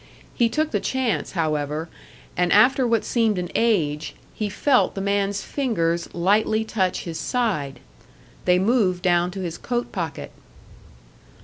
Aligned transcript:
He 0.33 0.49
took 0.49 0.71
the 0.71 0.79
chance, 0.79 1.33
however; 1.33 1.87
and 2.35 2.51
after 2.51 2.87
what 2.87 3.05
seemed 3.05 3.37
an 3.37 3.49
age, 3.53 4.15
he 4.33 4.49
felt 4.49 4.95
the 4.95 4.99
man's 4.99 5.43
fingers 5.43 6.11
lightly 6.11 6.65
touch 6.65 7.01
his 7.03 7.19
side. 7.19 7.79
They 8.45 8.57
moved 8.57 9.03
down 9.03 9.29
to 9.29 9.41
his 9.41 9.59
coat 9.59 9.91
pocket. 9.91 10.31